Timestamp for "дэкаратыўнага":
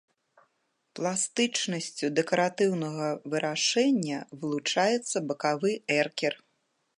2.19-3.09